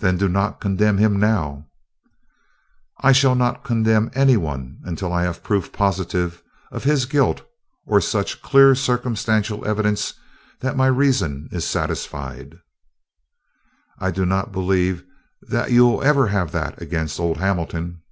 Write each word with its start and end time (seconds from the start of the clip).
"Then 0.00 0.18
do 0.18 0.28
not 0.28 0.60
condemn 0.60 0.98
him 0.98 1.18
now." 1.18 1.68
"I 3.00 3.12
shall 3.12 3.34
not 3.34 3.64
condemn 3.64 4.10
any 4.12 4.36
one 4.36 4.78
until 4.84 5.10
I 5.10 5.22
have 5.22 5.42
proof 5.42 5.72
positive 5.72 6.42
of 6.70 6.84
his 6.84 7.06
guilt 7.06 7.40
or 7.86 8.02
such 8.02 8.42
clear 8.42 8.74
circumstantial 8.74 9.66
evidence 9.66 10.12
that 10.60 10.76
my 10.76 10.88
reason 10.88 11.48
is 11.50 11.66
satisfied." 11.66 12.56
"I 13.98 14.10
do 14.10 14.26
not 14.26 14.52
believe 14.52 15.02
that 15.48 15.70
you 15.72 15.86
will 15.86 16.02
ever 16.02 16.26
have 16.26 16.52
that 16.52 16.82
against 16.82 17.18
old 17.18 17.38
Hamilton." 17.38 18.02